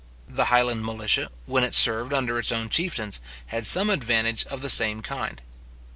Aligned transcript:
The 0.27 0.45
Highland 0.45 0.83
militia, 0.83 1.29
when 1.45 1.63
it 1.63 1.75
served 1.75 2.11
under 2.11 2.39
its 2.39 2.51
own 2.51 2.69
chieftains, 2.69 3.19
had 3.45 3.67
some 3.67 3.91
advantage 3.91 4.45
of 4.47 4.61
the 4.63 4.67
same 4.69 5.03
kind. 5.03 5.39